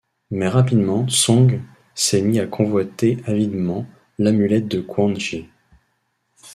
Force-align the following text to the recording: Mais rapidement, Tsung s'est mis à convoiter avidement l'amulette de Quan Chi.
Mais 0.31 0.47
rapidement, 0.47 1.07
Tsung 1.07 1.61
s'est 1.93 2.23
mis 2.23 2.39
à 2.39 2.47
convoiter 2.47 3.19
avidement 3.27 3.85
l'amulette 4.17 4.67
de 4.67 4.81
Quan 4.81 5.13
Chi. 5.13 5.47